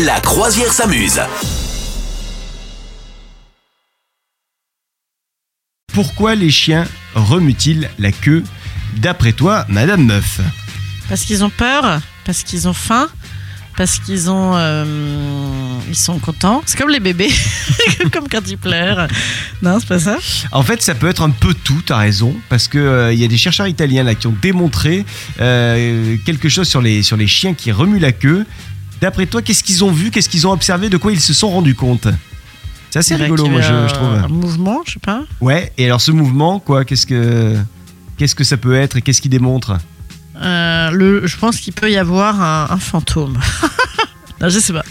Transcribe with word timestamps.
La 0.00 0.20
croisière 0.20 0.72
s'amuse. 0.72 1.20
Pourquoi 5.92 6.34
les 6.34 6.50
chiens 6.50 6.86
remuent-ils 7.14 7.90
la 7.98 8.10
queue 8.10 8.42
D'après 8.94 9.32
toi, 9.32 9.66
Madame 9.68 10.06
Meuf? 10.06 10.40
Parce 11.10 11.24
qu'ils 11.24 11.44
ont 11.44 11.50
peur, 11.50 12.00
parce 12.24 12.42
qu'ils 12.42 12.66
ont 12.68 12.72
faim, 12.72 13.06
parce 13.76 13.98
qu'ils 13.98 14.30
ont, 14.30 14.52
euh, 14.56 15.78
ils 15.86 15.94
sont 15.94 16.18
contents. 16.18 16.62
C'est 16.64 16.78
comme 16.78 16.90
les 16.90 17.00
bébés, 17.00 17.30
comme 18.12 18.28
quand 18.30 18.48
ils 18.48 18.56
pleurent. 18.58 19.08
Non, 19.60 19.78
c'est 19.78 19.88
pas 19.88 19.98
ça? 19.98 20.16
En 20.52 20.62
fait, 20.62 20.80
ça 20.80 20.94
peut 20.94 21.08
être 21.08 21.22
un 21.22 21.30
peu 21.30 21.52
tout, 21.52 21.82
t'as 21.84 21.98
raison, 21.98 22.34
parce 22.48 22.66
que 22.66 22.78
euh, 22.78 23.12
il 23.12 23.20
y 23.20 23.24
a 23.24 23.28
des 23.28 23.36
chercheurs 23.36 23.68
italiens 23.68 24.04
là 24.04 24.14
qui 24.14 24.26
ont 24.26 24.36
démontré 24.40 25.04
euh, 25.40 26.16
quelque 26.24 26.48
chose 26.48 26.66
sur 26.66 26.80
les, 26.80 27.02
sur 27.02 27.18
les 27.18 27.26
chiens 27.26 27.52
qui 27.52 27.72
remuent 27.72 28.00
la 28.00 28.12
queue. 28.12 28.46
D'après 29.02 29.26
toi, 29.26 29.42
qu'est-ce 29.42 29.64
qu'ils 29.64 29.82
ont 29.82 29.90
vu, 29.90 30.12
qu'est-ce 30.12 30.28
qu'ils 30.28 30.46
ont 30.46 30.52
observé, 30.52 30.88
de 30.88 30.96
quoi 30.96 31.10
ils 31.10 31.20
se 31.20 31.34
sont 31.34 31.50
rendus 31.50 31.74
compte? 31.74 32.06
C'est 32.88 33.00
assez 33.00 33.16
rigolo, 33.16 33.46
moi, 33.46 33.60
je, 33.60 33.92
trouve. 33.92 34.14
Un 34.14 34.28
mouvement, 34.28 34.80
je 34.86 34.92
sais 34.92 35.00
pas. 35.00 35.24
Ouais, 35.40 35.72
et 35.76 35.86
alors 35.86 36.00
ce 36.00 36.12
mouvement, 36.12 36.60
quoi, 36.60 36.84
qu'est-ce 36.84 37.04
que, 37.04 37.56
qu'est-ce 38.16 38.36
que 38.36 38.44
ça 38.44 38.56
peut 38.56 38.76
être 38.76 38.98
et 38.98 39.02
qu'est-ce 39.02 39.20
qu'il 39.20 39.32
démontre? 39.32 39.76
Euh, 40.40 40.92
le, 40.92 41.26
je 41.26 41.36
pense 41.36 41.58
qu'il 41.58 41.72
peut 41.72 41.90
y 41.90 41.96
avoir 41.96 42.40
un, 42.40 42.68
un 42.70 42.76
fantôme. 42.76 43.40
non, 44.40 44.48
je 44.48 44.60
sais 44.60 44.72
pas. 44.72 44.84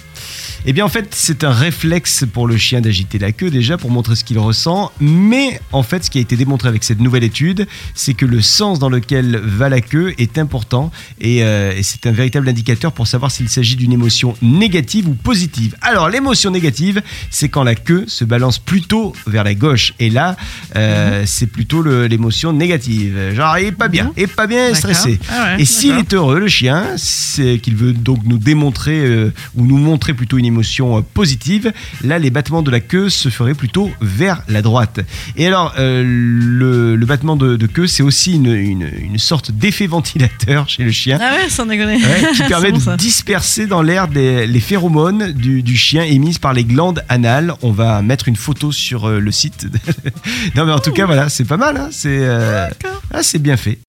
Eh 0.66 0.74
bien, 0.74 0.86
en 0.86 0.90
fait, 0.90 1.08
c'est 1.16 1.44
un 1.44 1.52
réflexe 1.52 2.24
pour 2.32 2.48
le 2.48 2.56
chien 2.56 2.82
d'agiter 2.82 3.18
la 3.18 3.32
queue 3.32 3.50
déjà 3.50 3.78
pour 3.78 3.90
montrer 3.90 4.16
ce 4.16 4.24
qu'il 4.24 4.38
ressent. 4.38 4.92
Mais 5.00 5.60
en 5.72 5.82
fait, 5.82 6.06
ce 6.06 6.12
qui 6.12 6.20
a 6.20 6.22
été 6.22 6.36
démontré 6.36 6.70
avec 6.70 6.84
cette 6.84 7.00
nouvelle 7.00 7.24
étude, 7.24 7.68
c'est 7.96 8.14
que 8.14 8.28
le 8.28 8.42
sens 8.42 8.78
dans 8.78 8.90
lequel 8.90 9.38
va 9.38 9.70
la 9.70 9.82
queue 9.82 10.14
est 10.20 10.38
important 10.38 10.92
et, 11.20 11.44
euh, 11.44 11.74
et 11.76 11.82
c'est 11.82 12.05
un 12.05 12.12
véritable 12.12 12.48
indicateur 12.48 12.92
pour 12.92 13.08
savoir 13.08 13.32
s'il 13.32 13.50
s'agit 13.50 13.76
d'une 13.76 13.92
émotion 13.92 14.36
négative 14.44 15.08
ou 15.08 15.16
positive. 15.16 15.76
Alors, 15.82 16.10
l'émotion 16.10 16.52
négative, 16.52 17.02
c'est 17.32 17.50
quand 17.50 17.64
la 17.64 17.76
queue 17.76 18.05
se 18.08 18.24
balance 18.24 18.60
plutôt 18.60 19.13
vers 19.26 19.44
la 19.44 19.55
gauche. 19.55 19.94
Et 20.00 20.12
là, 20.12 20.38
euh, 20.76 21.24
c'est 21.26 21.48
plutôt 21.48 21.82
l'émotion 21.82 22.54
négative. 22.54 23.34
Genre, 23.34 23.57
il 23.57 23.68
est 23.68 23.72
pas 23.72 23.88
bien, 23.88 24.12
il 24.16 24.24
est 24.24 24.28
pas 24.28 24.46
bien, 24.46 24.76
stressé. 24.76 25.20
Ah 25.28 25.55
ouais, 25.55 25.62
Et 25.63 25.66
s'il 25.66 25.98
est 25.98 26.13
heureux, 26.13 26.40
le 26.40 26.48
chien, 26.48 26.85
c'est 26.98 27.57
qu'il 27.57 27.76
veut 27.76 27.94
donc 27.94 28.20
nous 28.26 28.38
démontrer 28.38 29.00
euh, 29.00 29.34
ou 29.55 29.66
nous 29.66 29.78
montrer 29.78 30.13
plutôt 30.13 30.38
une 30.38 30.51
émotion 30.52 30.98
euh, 30.98 31.02
positive. 31.02 31.71
Là, 32.04 32.20
les 32.20 32.30
battements 32.30 32.62
de 32.62 32.70
la 32.71 32.80
queue 32.80 33.10
se 33.10 33.30
feraient 33.30 33.54
plutôt 33.54 33.90
vers 34.02 34.44
la 34.48 34.62
droite. 34.62 34.99
Et 35.38 35.48
alors, 35.48 35.74
euh, 35.80 36.04
le, 36.05 36.96
le 36.96 37.05
battement 37.05 37.35
de, 37.35 37.55
de 37.55 37.68
queue, 37.68 37.88
c'est 37.88 38.04
aussi 38.04 38.34
une, 38.35 38.48
une- 38.54 38.90
une 39.02 39.18
sorte 39.18 39.52
d'effet 39.52 39.88
ventilateur 39.88 40.68
chez 40.70 40.84
le 40.84 40.91
chien. 40.91 41.18
Ah 41.22 41.34
ouais, 41.35 41.49
sans 41.49 41.66
déconner. 41.66 41.96
ouais, 41.96 42.32
qui 42.35 42.44
permet 42.48 42.72
bon, 42.72 42.77
de 42.77 42.84
ça. 42.84 42.98
disperser 42.98 43.66
dans 43.68 43.82
l'air 43.82 44.07
des- 44.07 44.46
les 44.48 44.60
phéromones 44.60 45.32
du, 45.32 45.63
du 45.63 45.77
chien 45.77 46.04
émises 46.04 46.38
par 46.40 46.54
les 46.54 46.63
glandes 46.63 47.04
anales. 47.10 47.54
On 47.62 47.72
va 47.72 48.02
mettre 48.02 48.27
une 48.27 48.35
photo 48.35 48.72
sur 48.72 49.07
euh, 49.07 49.20
le 49.20 49.32
site. 49.32 49.68
non 50.55 50.66
mais 50.66 50.72
en 50.74 50.79
tout 50.79 50.91
cas 50.91 51.05
voilà, 51.05 51.29
c'est 51.29 51.46
pas 51.46 51.57
mal. 51.57 51.77
hein, 51.77 51.90
c'est 51.91 52.10
euh, 52.22 52.68
ah, 53.13 53.24
c'est 53.24 53.40
bien 53.40 53.57
fait. 53.57 53.79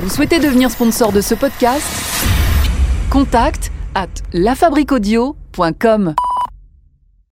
Vous 0.00 0.10
souhaitez 0.10 0.38
devenir 0.38 0.70
sponsor 0.70 1.12
de 1.12 1.20
ce 1.20 1.34
podcast? 1.34 1.84
Contact 3.10 3.70
à 3.94 4.06
lafabriquaudio.com 4.32 5.34
francemusique.com. 5.54 6.33